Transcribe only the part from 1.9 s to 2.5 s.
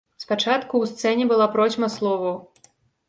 словаў.